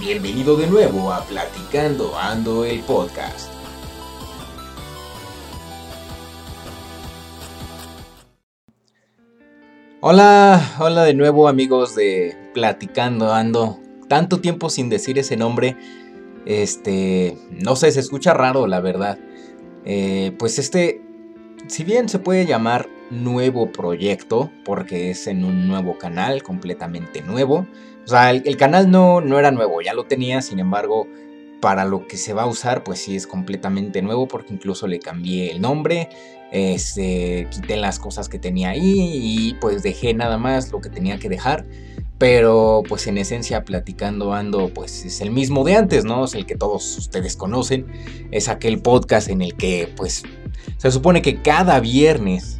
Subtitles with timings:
[0.00, 3.52] Bienvenido de nuevo a Platicando Ando el Podcast.
[10.00, 13.78] Hola, hola de nuevo amigos de Platicando Ando.
[14.08, 15.76] Tanto tiempo sin decir ese nombre.
[16.46, 19.18] Este, no sé, se escucha raro la verdad.
[19.84, 21.02] Eh, pues este,
[21.66, 27.66] si bien se puede llamar nuevo proyecto, porque es en un nuevo canal, completamente nuevo.
[28.10, 31.06] O sea, el, canal no, no era nuevo, ya lo tenía, sin embargo,
[31.60, 34.98] para lo que se va a usar, pues sí es completamente nuevo, porque incluso le
[34.98, 36.08] cambié el nombre,
[36.50, 41.20] este, quité las cosas que tenía ahí y pues dejé nada más lo que tenía
[41.20, 41.64] que dejar.
[42.18, 46.24] Pero pues en esencia platicando ando pues es el mismo de antes, ¿no?
[46.24, 47.86] Es el que todos ustedes conocen.
[48.32, 50.24] Es aquel podcast en el que pues
[50.78, 52.59] se supone que cada viernes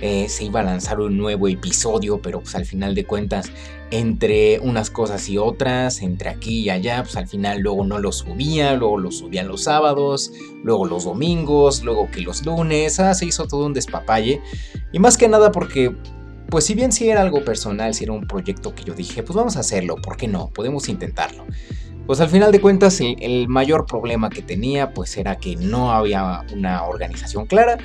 [0.00, 3.50] eh, se iba a lanzar un nuevo episodio, pero pues al final de cuentas,
[3.90, 8.12] entre unas cosas y otras, entre aquí y allá, pues al final luego no lo
[8.12, 13.26] subía, luego lo subían los sábados, luego los domingos, luego que los lunes, ah, se
[13.26, 14.40] hizo todo un despapalle.
[14.92, 15.94] Y más que nada porque,
[16.50, 19.36] pues si bien sí era algo personal, si era un proyecto que yo dije, pues
[19.36, 20.50] vamos a hacerlo, ¿por qué no?
[20.50, 21.46] Podemos intentarlo.
[22.06, 25.92] Pues al final de cuentas el, el mayor problema que tenía pues era que no
[25.92, 27.76] había una organización clara,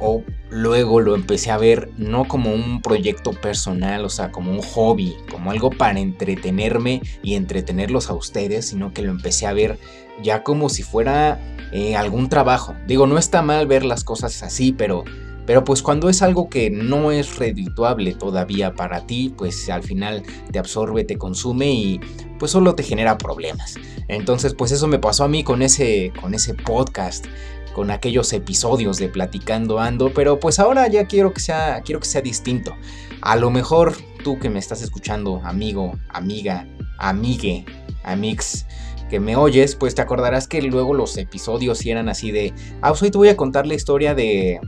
[0.00, 4.62] o luego lo empecé a ver no como un proyecto personal, o sea, como un
[4.62, 9.78] hobby, como algo para entretenerme y entretenerlos a ustedes, sino que lo empecé a ver
[10.22, 11.40] ya como si fuera
[11.72, 12.74] eh, algún trabajo.
[12.86, 15.04] Digo, no está mal ver las cosas así, pero,
[15.46, 20.22] pero pues cuando es algo que no es redituable todavía para ti, pues al final
[20.50, 22.00] te absorbe, te consume y
[22.38, 23.76] pues solo te genera problemas.
[24.08, 27.26] Entonces, pues eso me pasó a mí con ese, con ese podcast
[27.74, 32.06] con aquellos episodios de Platicando Ando, pero pues ahora ya quiero que sea, quiero que
[32.06, 32.74] sea distinto.
[33.22, 36.66] A lo mejor tú que me estás escuchando, amigo, amiga,
[36.98, 37.64] amigue,
[38.04, 38.66] amix,
[39.08, 43.02] que me oyes, pues te acordarás que luego los episodios eran así de, ah, pues
[43.02, 44.60] hoy te voy a contar la historia de,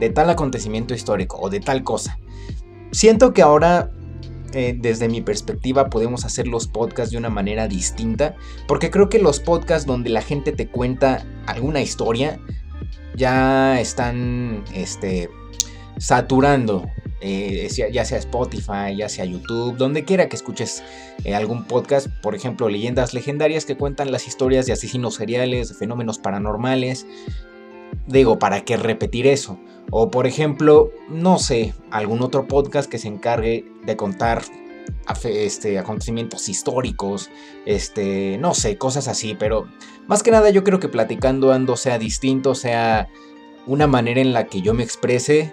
[0.00, 2.18] de tal acontecimiento histórico o de tal cosa.
[2.90, 3.90] Siento que ahora
[4.54, 8.36] eh, desde mi perspectiva podemos hacer los podcasts de una manera distinta,
[8.68, 12.38] porque creo que los podcasts donde la gente te cuenta alguna historia
[13.16, 15.28] ya están este,
[15.98, 16.88] saturando,
[17.20, 20.82] eh, ya sea Spotify, ya sea YouTube, donde quiera que escuches
[21.24, 25.74] eh, algún podcast, por ejemplo, leyendas legendarias que cuentan las historias de asesinos seriales, de
[25.74, 27.06] fenómenos paranormales.
[28.06, 29.58] Digo, ¿para qué repetir eso?
[29.90, 34.42] O por ejemplo, no sé, algún otro podcast que se encargue de contar
[35.24, 37.30] este, acontecimientos históricos,
[37.66, 39.66] este, no sé, cosas así, pero
[40.06, 43.08] más que nada yo creo que platicando ando sea distinto, sea
[43.66, 45.52] una manera en la que yo me exprese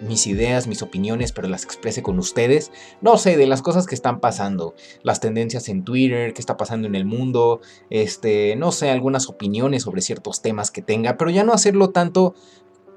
[0.00, 2.72] mis ideas, mis opiniones, pero las exprese con ustedes.
[3.00, 6.86] No sé, de las cosas que están pasando, las tendencias en Twitter, qué está pasando
[6.86, 7.60] en el mundo,
[7.90, 12.34] este, no sé, algunas opiniones sobre ciertos temas que tenga, pero ya no hacerlo tanto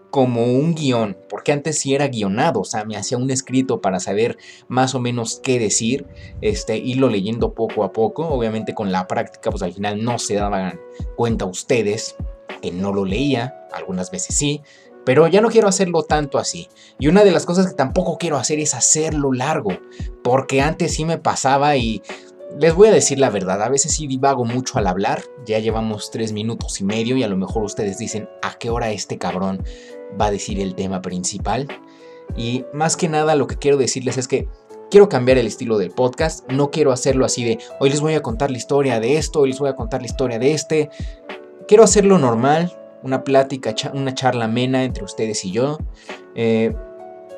[0.10, 4.00] como un guion, porque antes sí era guionado, o sea, me hacía un escrito para
[4.00, 4.38] saber
[4.68, 6.08] más o menos qué decir,
[6.42, 10.36] este, irlo leyendo poco a poco, obviamente con la práctica, pues al final no se
[10.36, 10.80] daban
[11.16, 12.16] cuenta ustedes
[12.62, 14.62] que no lo leía, algunas veces sí,
[15.08, 16.68] pero ya no quiero hacerlo tanto así.
[17.00, 19.72] Y una de las cosas que tampoco quiero hacer es hacerlo largo,
[20.22, 22.02] porque antes sí me pasaba y
[22.60, 26.12] les voy a decir la verdad, a veces sí divago mucho al hablar, ya llevamos
[26.12, 29.64] tres minutos y medio y a lo mejor ustedes dicen, ¿a qué hora este cabrón
[30.20, 31.70] va a decir el tema principal.
[32.36, 34.50] Y más que nada lo que quiero decirles es que
[34.92, 36.52] quiero cambiar el estilo del podcast.
[36.52, 39.52] No quiero hacerlo así de hoy les voy a contar la historia de esto, hoy
[39.52, 40.90] les voy a contar la historia de este.
[41.66, 45.78] Quiero hacerlo normal, una plática, una charla amena entre ustedes y yo.
[46.36, 46.76] Eh,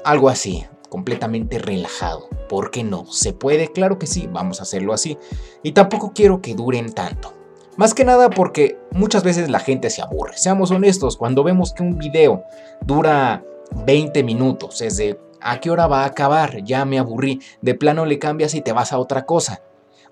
[0.03, 2.29] algo así, completamente relajado.
[2.47, 3.05] ¿Por qué no?
[3.05, 3.71] ¿Se puede?
[3.71, 5.17] Claro que sí, vamos a hacerlo así.
[5.63, 7.33] Y tampoco quiero que duren tanto.
[7.77, 10.37] Más que nada porque muchas veces la gente se aburre.
[10.37, 12.43] Seamos honestos, cuando vemos que un video
[12.81, 13.45] dura
[13.85, 16.63] 20 minutos, es de ¿a qué hora va a acabar?
[16.63, 17.39] Ya me aburrí.
[17.61, 19.61] De plano le cambias y te vas a otra cosa.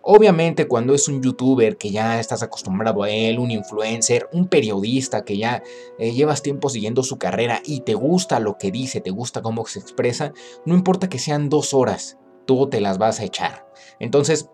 [0.09, 5.25] Obviamente cuando es un youtuber que ya estás acostumbrado a él, un influencer, un periodista
[5.25, 5.61] que ya
[5.99, 9.65] eh, llevas tiempo siguiendo su carrera y te gusta lo que dice, te gusta cómo
[9.65, 10.31] se expresa,
[10.65, 13.67] no importa que sean dos horas, tú te las vas a echar.
[13.99, 14.49] Entonces,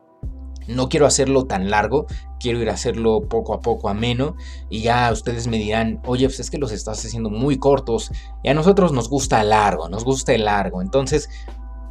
[0.68, 2.08] no quiero hacerlo tan largo,
[2.40, 4.36] quiero ir a hacerlo poco a poco ameno
[4.72, 8.10] y ya ustedes me dirán, oye, pues es que los estás haciendo muy cortos
[8.44, 11.30] y a nosotros nos gusta largo, nos gusta el largo, entonces,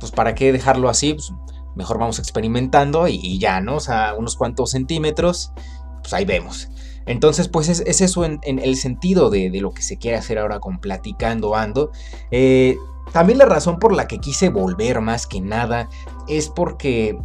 [0.00, 1.32] pues para qué dejarlo así, pues
[1.74, 3.76] mejor vamos experimentando y, ya, ¿no?
[3.76, 5.52] O sea, unos cuantos centímetros,
[6.00, 6.69] pues ahí vemos.
[7.06, 10.78] Entonces, pues es, eso en, el sentido de, lo que se quiere hacer ahora con
[10.78, 11.90] Platicando Ando.
[12.30, 12.76] Eh,
[13.12, 15.88] también la razón por la que quise volver más que nada
[16.28, 17.19] es porque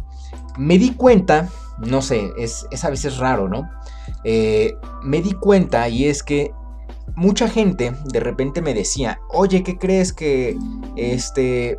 [0.58, 1.48] me di cuenta,
[1.78, 3.70] no sé, es, a veces raro, ¿no?
[4.24, 6.52] Eh, me di cuenta y es que
[7.14, 10.56] mucha gente de repente me decía, oye, ¿qué crees que
[10.96, 11.78] este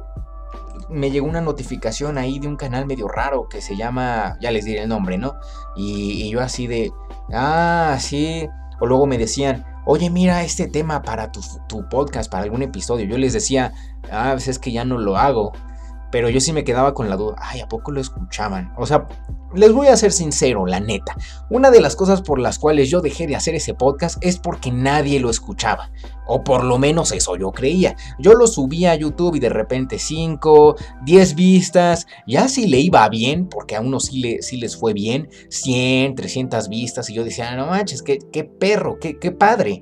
[0.90, 4.66] me llegó una notificación ahí de un canal medio raro que se llama, ya les
[4.66, 5.36] diré el nombre, ¿no?
[5.76, 6.92] Y, yo así de,
[7.34, 8.48] ah, sí.
[8.80, 13.06] O luego me decían, oye, mira este tema para tu, tu, podcast, para algún episodio.
[13.06, 13.74] Yo les decía,
[14.12, 15.54] ah, pues es que ya no lo hago.
[16.12, 18.74] Pero yo sí me quedaba con la duda, ay, ¿a poco lo escuchaban?
[18.78, 19.08] O sea,
[19.54, 21.16] les voy a ser sincero, la neta.
[21.50, 24.72] Una de las cosas por las cuales yo dejé de hacer ese podcast es porque
[24.72, 25.92] nadie lo escuchaba.
[26.28, 27.96] O por lo menos eso yo creía.
[28.20, 32.06] Yo lo subía a YouTube y de repente 5, 10 vistas.
[32.28, 36.70] Ya si le iba bien, porque a unos sí, le, les fue bien, 100, 300
[36.70, 37.10] vistas.
[37.10, 39.82] Y yo decía, no manches, qué, qué perro, qué, qué padre.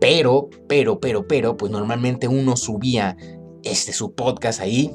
[0.00, 3.16] Pero, pero, pero, pero, pues normalmente uno subía
[3.70, 4.94] este su podcast ahí.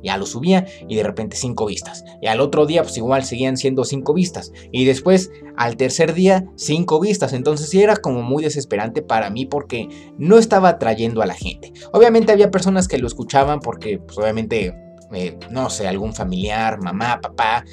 [0.00, 2.04] Ya lo subía y de repente cinco vistas.
[2.22, 4.52] Y al otro día pues igual seguían siendo cinco vistas.
[4.70, 7.32] Y después al tercer día cinco vistas.
[7.32, 11.72] Entonces sí era como muy desesperante para mí porque no estaba atrayendo a la gente.
[11.92, 14.72] Obviamente había personas que lo escuchaban porque pues obviamente,
[15.12, 17.64] eh, no sé, algún familiar, mamá, papá,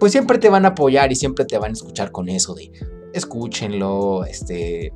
[0.00, 2.72] pues siempre te van a apoyar y siempre te van a escuchar con eso de
[3.12, 4.92] escúchenlo, este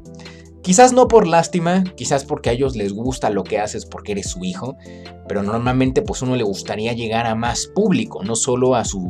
[0.62, 4.30] Quizás no por lástima, quizás porque a ellos les gusta lo que haces porque eres
[4.30, 4.76] su hijo,
[5.26, 9.02] pero normalmente pues uno le gustaría llegar a más público, no solo a su,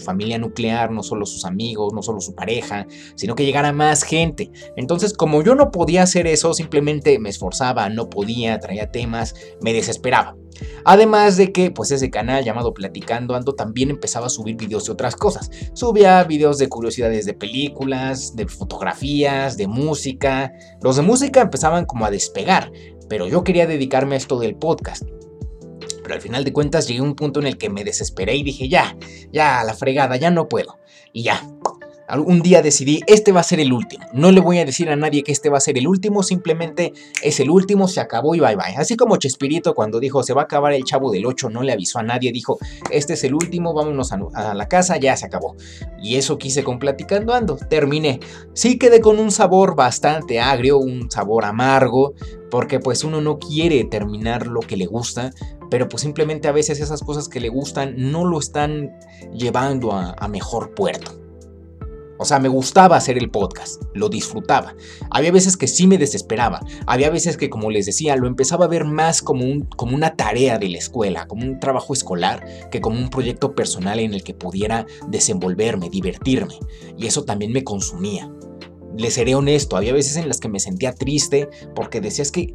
[0.00, 2.84] familia nuclear, no solo sus amigos, no solo su pareja,
[3.14, 4.50] sino que llegar a más gente.
[4.76, 9.72] Entonces como yo no podía hacer eso, simplemente me esforzaba, no podía, traía temas, me
[9.72, 10.34] desesperaba.
[10.84, 14.92] Además de que, pues ese canal llamado Platicando Ando también empezaba a subir videos de
[14.92, 15.50] otras cosas.
[15.74, 20.52] Subía videos de curiosidades de películas, de fotografías, de música.
[20.88, 22.72] Los de música empezaban como a despegar,
[23.10, 25.02] pero yo quería dedicarme a esto del podcast.
[26.02, 28.42] Pero al final de cuentas llegué a un punto en el que me desesperé y
[28.42, 28.96] dije, ya,
[29.30, 30.78] ya, la fregada, ya no puedo.
[31.12, 31.46] Y ya,
[32.16, 34.06] un día decidí, este va a ser el último.
[34.12, 36.94] No le voy a decir a nadie que este va a ser el último, simplemente
[37.22, 38.76] es el último, se acabó y bye bye.
[38.76, 41.72] Así como Chespirito cuando dijo, se va a acabar el chavo del 8, no le
[41.72, 42.58] avisó a nadie, dijo,
[42.90, 45.56] este es el último, vámonos a, la casa, ya se acabó.
[46.02, 48.20] Y eso quise con Platicando Ando, terminé.
[48.54, 52.14] Sí quedé con un sabor bastante agrio, un sabor amargo,
[52.50, 55.32] porque pues uno no quiere terminar lo que le gusta,
[55.70, 58.98] pero pues simplemente a veces esas cosas que le gustan no lo están
[59.34, 61.27] llevando a mejor puerto.
[62.18, 64.74] O sea, me gustaba hacer el podcast, lo disfrutaba.
[65.10, 68.68] Había veces que sí me desesperaba, había veces que, como les decía, lo empezaba a
[68.68, 72.80] ver más como, un, como una tarea de la escuela, como un trabajo escolar, que
[72.80, 76.58] como un proyecto personal en el que pudiera desenvolverme, divertirme.
[76.96, 78.30] Y eso también me consumía.
[78.96, 82.54] Les seré honesto, había veces en las que me sentía triste porque decías que,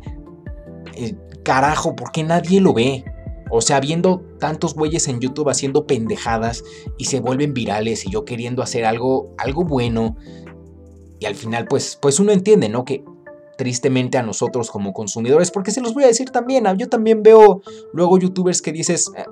[0.96, 3.06] eh, carajo, ¿por qué nadie lo ve?
[3.56, 6.64] O sea, viendo tantos güeyes en YouTube haciendo pendejadas
[6.98, 10.18] y se vuelven virales y yo queriendo hacer algo, algo bueno.
[11.20, 12.84] Y al final, pues, pues uno entiende, ¿no?
[12.84, 13.04] Que
[13.56, 17.62] tristemente a nosotros como consumidores, porque se los voy a decir también, yo también veo
[17.94, 19.26] luego youtubers que dices, eh,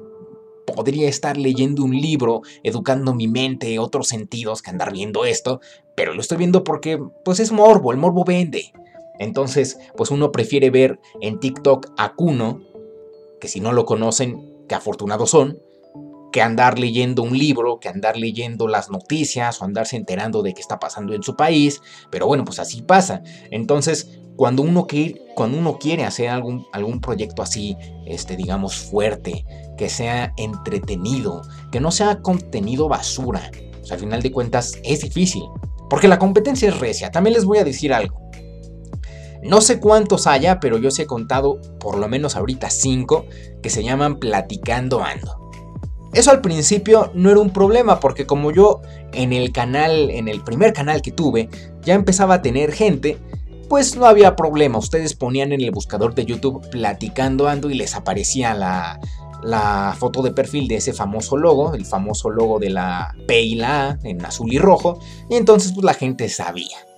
[0.76, 5.62] podría estar leyendo un libro, educando mi mente, otros sentidos que andar viendo esto,
[5.96, 8.72] pero lo estoy viendo porque pues es morbo, el morbo vende.
[9.18, 12.62] Entonces, pues uno prefiere ver en TikTok a Kuno
[13.42, 15.60] que si no lo conocen, qué afortunados son,
[16.32, 20.62] que andar leyendo un libro, que andar leyendo las noticias o andarse enterando de qué
[20.62, 23.22] está pasando en su país, pero bueno, pues así pasa.
[23.50, 29.44] Entonces, cuando uno quiere, cuando uno quiere hacer algún, algún proyecto así, este, digamos, fuerte,
[29.78, 33.52] que sea entretenido, que no sea contenido basura,
[33.90, 35.44] al final de cuentas es difícil,
[35.90, 37.12] porque la competencia es recia.
[37.12, 38.21] También les voy a decir algo.
[39.44, 43.26] No sé cuántos haya, pero yo sí he contado por lo menos ahorita cinco
[43.62, 45.42] que se llaman Platicando Ando.
[46.14, 48.82] Eso al principio no era un problema porque como yo
[49.14, 51.50] en el canal, en el primer canal que tuve,
[51.84, 53.18] ya empezaba a tener gente,
[53.70, 54.78] pues no había problema.
[54.78, 60.32] Ustedes ponían en el buscador de YouTube Platicando Ando y les aparecía la, foto de
[60.32, 64.24] perfil de ese famoso logo, el famoso logo de la P y la A en
[64.26, 66.91] azul y rojo, y entonces pues la gente sabía.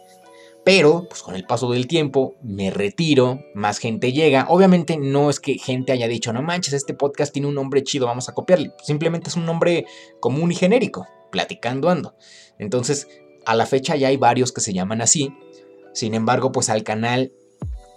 [0.66, 4.46] Pero, pues con el paso del tiempo, me retiro, más gente llega.
[4.48, 8.06] Obviamente no es que gente haya dicho, no manches, este podcast tiene un nombre chido,
[8.06, 8.74] vamos a copiarle.
[8.82, 9.86] Simplemente es un nombre
[10.22, 12.16] común y genérico, platicando ando.
[12.60, 13.08] Entonces,
[13.46, 15.34] a la fecha ya hay varios que se llaman así.
[15.94, 17.34] Sin embargo, pues al canal,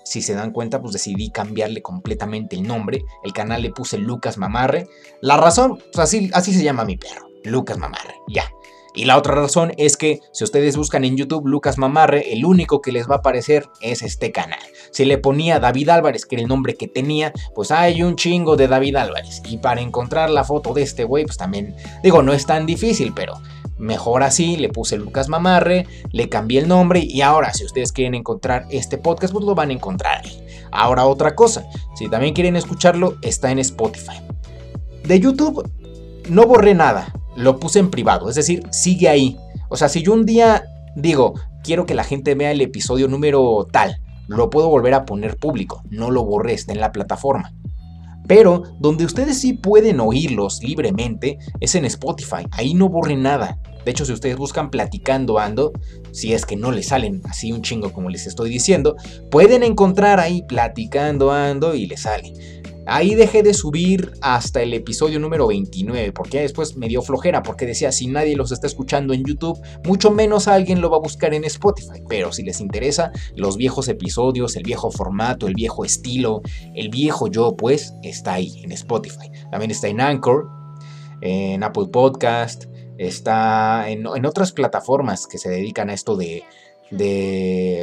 [0.05, 3.05] si se dan cuenta, pues decidí cambiarle completamente el nombre.
[3.23, 4.89] El canal le puse Lucas Mamarre.
[5.21, 8.51] La razón, pues así, así se llama mi perro, Lucas Mamarre, ya.
[8.97, 12.81] Y la otra razón es que si ustedes buscan en YouTube Lucas Mamarre, el único
[12.81, 14.59] que les va a aparecer es este canal.
[14.91, 18.57] Si le ponía David Álvarez, que era el nombre que tenía, pues hay un chingo
[18.57, 19.43] de David Álvarez.
[19.47, 23.13] Y para encontrar la foto de este güey, pues también, digo, no es tan difícil,
[23.15, 23.35] pero
[23.79, 28.15] Mejor así, le puse Lucas Mamarre, le cambié el nombre y ahora si ustedes quieren
[28.15, 30.23] encontrar este podcast, pues lo van a encontrar
[30.73, 34.19] Ahora otra cosa, si también quieren escucharlo, está en Spotify.
[35.05, 35.71] De YouTube
[36.29, 39.37] no borré nada, lo puse en privado, es decir, sigue ahí.
[39.69, 40.65] O sea, si yo un día
[40.97, 45.37] digo, quiero que la gente vea el episodio número tal, lo puedo volver a poner
[45.37, 47.53] público, no lo borré, está en la plataforma.
[48.27, 52.45] Pero donde ustedes sí pueden oírlos libremente es en Spotify.
[52.51, 53.61] Ahí no borren nada.
[53.85, 55.73] De hecho, si ustedes buscan platicando ando,
[56.11, 58.97] si es que no les salen así un chingo como les estoy diciendo,
[59.31, 62.33] pueden encontrar ahí platicando ando y les sale.
[62.87, 67.67] Ahí dejé de subir hasta el episodio número 29, porque después me dio flojera, porque
[67.67, 71.35] decía, si nadie los está escuchando en YouTube, mucho menos alguien lo va a buscar
[71.35, 72.03] en Spotify.
[72.09, 76.43] Pero si les interesa los viejos episodios, el viejo formato, el viejo estilo,
[76.77, 79.31] el viejo yo, pues está ahí en Spotify.
[79.51, 80.49] También está en Anchor,
[81.23, 82.67] en Apple Podcast,
[82.99, 86.45] está en, otras plataformas que se dedican a esto de,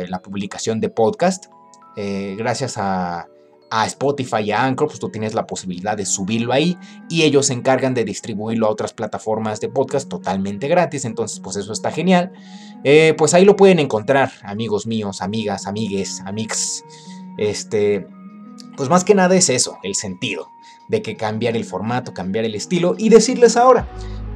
[0.08, 1.48] la publicación de podcast.
[1.98, 3.28] Eh, gracias a
[3.76, 6.78] a Spotify y a Anchor, pues tú tienes la posibilidad de subirlo ahí
[7.10, 11.56] y ellos se encargan de distribuirlo a otras plataformas de podcast totalmente gratis, entonces pues
[11.56, 12.32] eso está genial.
[12.84, 16.86] Eh, pues ahí lo pueden encontrar, amigos míos, amigas, amigues, amix.
[17.40, 18.06] Este,
[18.78, 20.52] pues más que nada es eso, el sentido
[20.88, 23.88] de que cambiar el formato, cambiar el estilo y decirles ahora,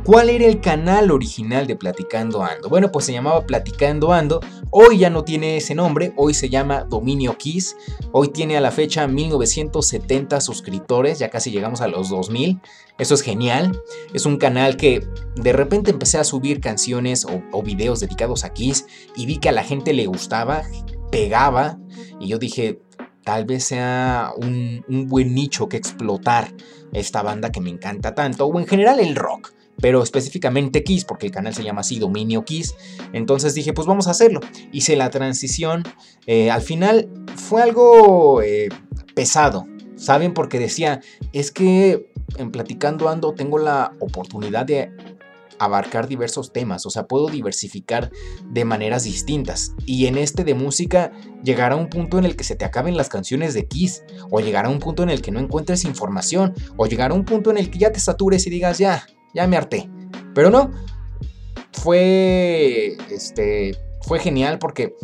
[0.04, 2.70] ¿Cuál era el canal original de Platicando Ando?
[2.70, 4.40] Bueno, pues se llamaba Platicando Ando.
[4.72, 7.76] Hoy ya no tiene ese nombre, hoy se llama Dominio Kiss.
[8.14, 12.62] Hoy tiene a la fecha 1970 suscriptores, ya casi llegamos a los 2000.
[12.98, 13.82] Eso es genial.
[14.14, 18.86] Es un canal que de repente empecé a subir canciones o, videos dedicados a Kiss
[19.16, 20.64] y vi que a la gente le gustaba,
[21.12, 21.80] pegaba.
[22.20, 22.80] Y yo dije,
[23.26, 26.54] tal vez sea un, un buen nicho que explotar
[26.94, 31.28] esta banda que me encanta tanto, o en general el rock pero específicamente Kiss, porque
[31.28, 32.76] el canal se llama así, Dominio Kiss.
[33.14, 34.40] Entonces dije, pues vamos a hacerlo.
[34.72, 35.84] Hice la transición.
[36.26, 38.70] Eh, al final fue algo eh,
[39.16, 40.34] pesado, ¿saben?
[40.34, 41.02] Porque decía,
[41.34, 44.92] es que en Platicando Ando tengo la oportunidad de
[45.60, 48.12] abarcar diversos temas, o sea, puedo diversificar
[48.46, 49.74] de maneras distintas.
[49.86, 51.12] Y en este de música
[51.44, 54.70] llegará un punto en el que se te acaben las canciones de Kiss, o llegará
[54.70, 57.80] un punto en el que no encuentres información, o llegará un punto en el que
[57.80, 59.90] ya te satures y digas, ya, ya me harté.
[60.34, 60.72] Pero no,
[61.72, 64.96] fue, este, fue genial porque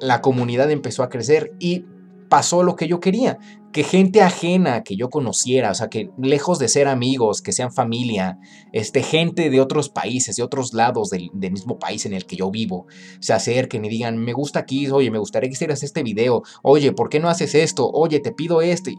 [0.00, 1.84] la comunidad empezó a crecer y
[2.28, 3.38] pasó lo que yo quería,
[3.72, 7.72] que gente ajena que yo conociera, o sea, que lejos de ser amigos, que sean
[7.72, 8.38] familia,
[8.72, 12.50] este, gente de otros países, de otros lados del, mismo país en el que yo
[12.50, 12.86] vivo,
[13.18, 16.92] se acerquen y digan, me gusta aquí, oye, me gustaría que hicieras este video, oye,
[16.92, 17.90] ¿por qué no haces esto?
[17.90, 18.90] Oye, te pido esto.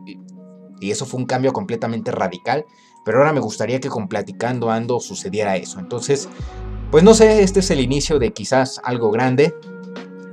[0.81, 2.65] Y eso fue un cambio completamente radical
[3.03, 5.79] pero ahora me gustaría que con Platicando Ando sucediera eso.
[5.79, 6.29] Entonces,
[6.91, 9.53] pues no sé, este es el inicio de quizás algo grande,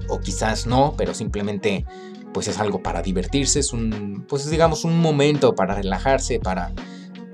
[0.09, 1.85] o quizás no, pero simplemente
[2.33, 6.73] pues es algo para divertirse, es un, pues digamos, un momento para relajarse, para,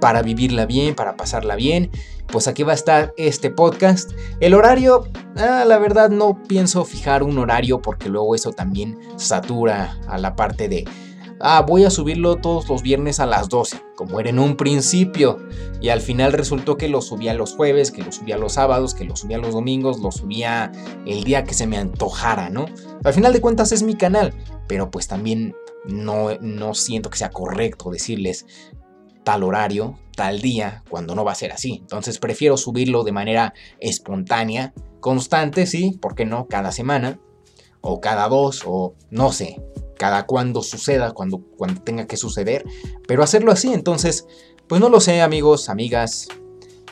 [0.01, 1.91] para vivirla bien, para pasarla bien.
[2.29, 4.13] Pues aquí va a estar este podcast.
[4.41, 9.99] El horario, ah, la verdad no pienso fijar un horario porque luego eso también satura
[10.09, 10.85] a la parte de
[11.45, 15.39] ah, voy a subirlo todos los viernes a las 12, como era en un principio.
[15.81, 19.05] Y al final resultó que lo subía los jueves, que lo subía los sábados, que
[19.05, 20.73] lo subía los domingos, lo subía
[21.07, 22.67] el día que se me antojara, ¿no?
[23.05, 24.33] Al final de cuentas es mi canal,
[24.67, 28.47] pero pues también no, no siento que sea correcto decirles
[29.23, 31.79] tal horario, tal día, cuando no va a ser así.
[31.81, 36.47] Entonces prefiero subirlo de manera espontánea, constante, sí, ¿por qué no?
[36.47, 37.21] Cada semana,
[37.83, 39.61] o cada dos, o no sé,
[39.95, 42.65] cada cuando suceda, cuando, cuando tenga que suceder,
[43.07, 44.27] pero hacerlo así, entonces,
[44.69, 46.29] pues no lo sé amigos, amigas,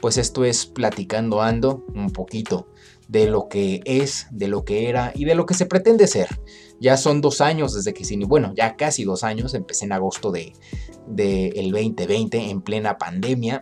[0.01, 2.69] pues esto es platicando ando un poquito
[3.09, 6.29] de lo que es, de lo que era y de lo que se pretende ser.
[6.81, 10.55] Ya son dos años desde que, bueno, ya casi dos años, empecé en agosto de,
[11.07, 13.61] de el 2020 en plena pandemia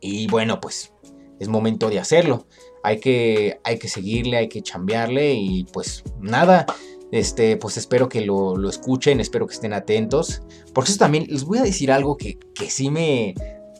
[0.00, 0.92] y bueno, pues
[1.38, 2.46] es momento de hacerlo.
[2.82, 6.66] Hay que, hay que seguirle, hay que chambearle y pues nada,
[7.14, 10.42] este, pues espero que lo, escuchen, espero que estén atentos.
[10.72, 13.34] Por eso también les voy a decir algo que, que, sí me,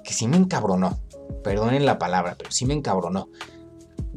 [0.05, 1.01] que sí me encabronó.
[1.43, 3.29] Perdonen la palabra, pero sí me encabronó.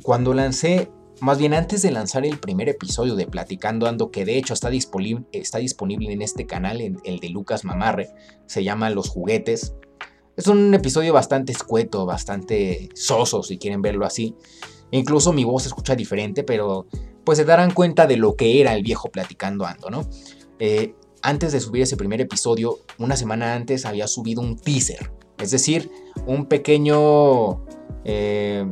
[0.04, 4.38] Cuando lancé, más bien antes de lanzar el primer episodio de Platicando Ando, que de
[4.38, 8.12] hecho está disponible, está disponible en este canal, en el de Lucas Mamarre,
[8.46, 9.74] se llama Los Juguetes.
[10.36, 14.36] Es un episodio bastante escueto, bastante soso, si quieren verlo así.
[14.92, 16.86] Incluso mi voz se escucha diferente, pero
[17.28, 20.08] pues se darán cuenta de lo que era el viejo platicando ando, ¿no?
[20.60, 25.52] Eh, antes de subir ese primer episodio, una semana antes había subido un teaser, es
[25.52, 25.92] decir,
[26.26, 27.66] un pequeño...
[28.06, 28.66] Eh,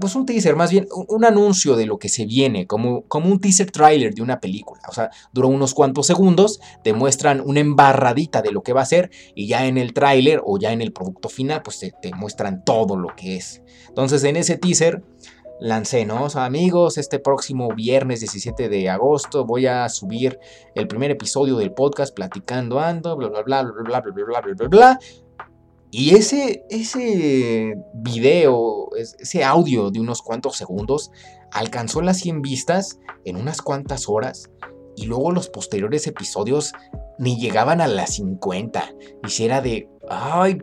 [0.00, 3.40] pues un teaser, más bien un, anuncio de lo que se viene, como, como un
[3.40, 4.82] teaser trailer de una película.
[4.88, 8.86] O sea, duró unos cuantos segundos, te muestran una embarradita de lo que va a
[8.86, 12.64] ser y ya en el tráiler o ya en el producto final, pues te, muestran
[12.64, 13.62] todo lo que es.
[13.88, 15.02] Entonces en ese teaser
[15.64, 16.26] lancé, ¿no?
[16.34, 20.38] Amigos, este próximo viernes 17 de agosto voy a subir
[20.74, 24.54] el primer episodio del podcast Platicando Ando, bla, bla, bla, bla, bla, bla, bla, bla,
[24.54, 24.98] bla, bla.
[25.90, 31.10] Y ese, ese video, ese audio de unos cuantos segundos,
[31.50, 34.50] alcanzó las 100 vistas en unas cuantas horas
[34.96, 36.72] y luego los posteriores episodios
[37.18, 38.84] ni llegaban a las 50.
[39.26, 39.88] Y si era de...
[40.10, 40.58] ¡Ay!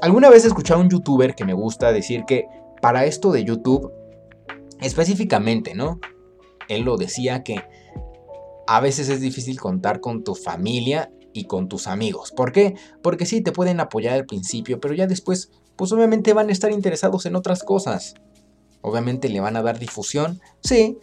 [0.00, 2.46] Alguna vez escuché a un youtuber que me gusta decir que
[2.80, 3.92] para esto de YouTube,
[4.80, 6.00] específicamente, ¿no?
[6.68, 7.62] Él lo decía que
[8.66, 12.32] a veces es difícil contar con tu familia y con tus amigos.
[12.32, 12.74] ¿Por qué?
[13.02, 16.70] Porque sí, te pueden apoyar al principio, pero ya después, pues obviamente van a estar
[16.70, 18.14] interesados en otras cosas.
[18.82, 20.98] Obviamente le van a dar difusión, sí,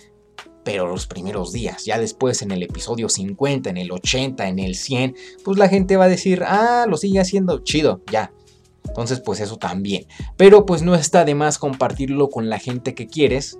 [0.63, 4.75] pero los primeros días, ya después en el episodio 50, en el 80, en el
[4.75, 8.33] 100, pues la gente va a decir, ah, lo sigue haciendo chido, ya.
[8.87, 10.07] Entonces, pues eso también.
[10.37, 13.59] Pero pues no está de más compartirlo con la gente que quieres,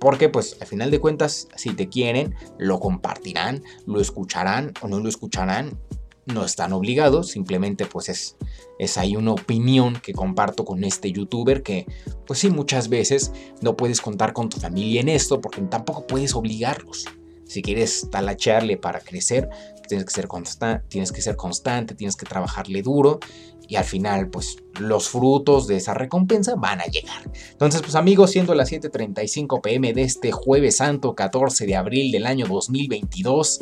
[0.00, 5.00] porque pues al final de cuentas, si te quieren, lo compartirán, lo escucharán o no
[5.00, 5.78] lo escucharán,
[6.26, 8.36] no están obligados, simplemente pues es,
[8.78, 11.86] es ahí una opinión que comparto con este youtuber que
[12.26, 13.32] pues sí, muchas veces
[13.62, 17.06] no puedes contar con tu familia en esto porque tampoco puedes obligarlos.
[17.46, 19.48] Si quieres talacharle para crecer,
[19.88, 23.20] tienes que ser, constante, tienes que ser constante, tienes que trabajarle duro
[23.68, 27.30] y al final pues los frutos de esa recompensa van a llegar.
[27.52, 32.26] Entonces pues amigos, siendo las 7.35 pm de este jueves santo 14 de abril del
[32.26, 33.60] año 2022,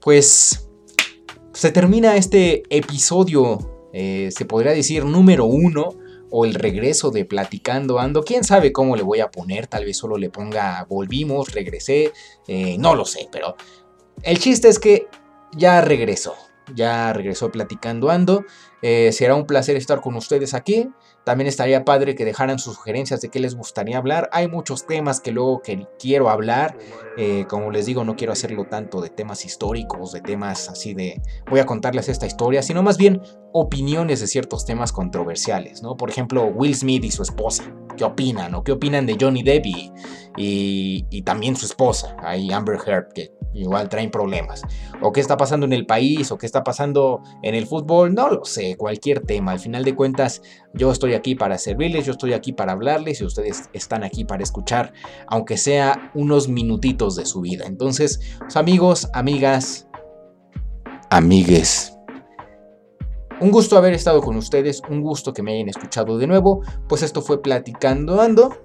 [0.00, 0.68] pues
[1.52, 5.90] se termina este episodio, eh, se podría decir número uno,
[6.36, 8.24] o el regreso de Platicando Ando.
[8.24, 12.12] Quién sabe cómo le voy a poner, tal vez solo le ponga volvimos, regresé,
[12.48, 13.54] eh, no lo sé, pero
[14.24, 15.06] el chiste es que
[15.56, 16.34] ya regresó,
[16.74, 18.44] ya regresó Platicando Ando.
[18.82, 20.90] Eh, será un placer estar con ustedes aquí.
[21.24, 24.28] También estaría padre que dejaran sus sugerencias de qué les gustaría hablar.
[24.30, 26.76] Hay muchos temas que luego que quiero hablar.
[27.16, 31.22] Eh, como les digo, no quiero hacerlo tanto de temas históricos, de temas así de
[31.48, 33.22] voy a contarles esta historia, sino más bien
[33.52, 35.96] opiniones de ciertos temas controversiales, ¿no?
[35.96, 37.64] Por ejemplo, Will Smith y su esposa.
[37.96, 38.54] ¿Qué opinan?
[38.54, 39.66] ¿O qué opinan de Johnny Depp
[40.36, 44.62] y, y, también su esposa, ahí Amber Heard, que igual traen problemas.
[45.00, 48.28] O qué está pasando en el país, o qué está pasando en el fútbol, no
[48.28, 49.52] lo sé, cualquier tema.
[49.52, 50.42] Al final de cuentas,
[50.74, 54.42] yo estoy aquí para servirles, yo estoy aquí para hablarles y ustedes están aquí para
[54.42, 54.92] escuchar,
[55.26, 57.64] aunque sea unos minutitos de su vida.
[57.66, 59.88] Entonces, pues, amigos, amigas,
[61.10, 61.96] amigues.
[63.40, 67.02] Un gusto haber estado con ustedes, un gusto que me hayan escuchado de nuevo, pues
[67.02, 68.63] esto fue Platicando Ando.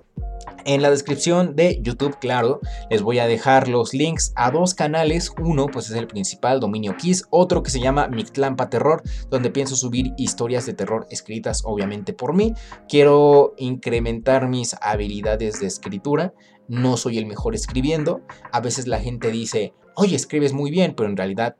[0.70, 2.60] En la descripción de YouTube, claro,
[2.92, 5.34] les voy a dejar los links a dos canales.
[5.42, 7.26] Uno, pues es el principal, Dominio Kiss.
[7.32, 9.02] Otro que se llama Mictlampa Terror,
[9.32, 12.54] donde pienso subir historias de terror escritas obviamente por mí.
[12.88, 16.36] Quiero incrementar mis habilidades de escritura.
[16.68, 18.22] No soy el mejor escribiendo.
[18.52, 21.56] A veces la gente dice, oye, escribes muy bien, pero en realidad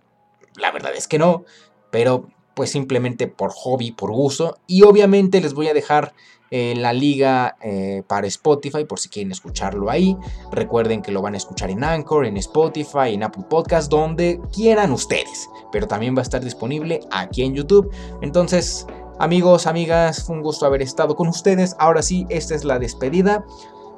[0.56, 1.46] la verdad es que no.
[1.90, 4.60] Pero pues simplemente por hobby, por gusto.
[4.68, 6.14] Y obviamente les voy a dejar
[6.52, 10.18] eh, la liga eh, para Spotify por si quieren escucharlo ahí.
[10.52, 14.92] Recuerden que lo van a escuchar en Anchor, en Spotify, en Apple Podcast, donde quieran
[14.92, 15.50] ustedes.
[15.72, 17.92] Pero también va a estar disponible aquí en YouTube.
[18.22, 18.88] Entonces,
[19.20, 21.76] amigos, amigas, fue un gusto haber estado con ustedes.
[21.80, 23.46] Ahora sí, esta es la despedida.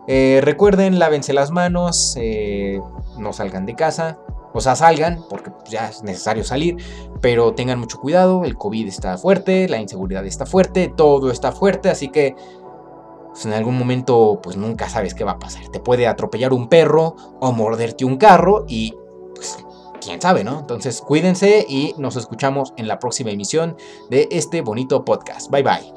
[0.08, 2.18] Eh, recuerden, lávense las manos,
[3.18, 4.18] no salgan de casa,
[4.54, 6.78] o sea, salgan, porque ya es necesario salir,
[7.22, 11.90] pero tengan mucho cuidado, el COVID está fuerte, la inseguridad está fuerte, todo está fuerte,
[11.90, 12.36] así que
[13.32, 15.68] pues, en algún momento pues nunca sabes qué va a pasar.
[15.70, 18.94] Te puede atropellar un perro o morderte un carro y
[19.34, 19.58] pues
[20.02, 20.60] quién sabe, ¿no?
[20.60, 23.78] Entonces cuídense y nos escuchamos en la próxima emisión
[24.10, 25.50] de este bonito podcast.
[25.50, 25.94] Bye bye.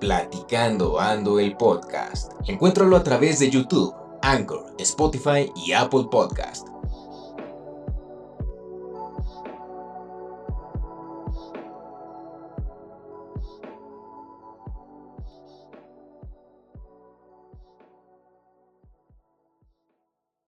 [0.00, 2.32] Platicando Ando el podcast.
[2.46, 6.71] Encuéntralo a través de YouTube, Anchor, Spotify y Apple Podcast.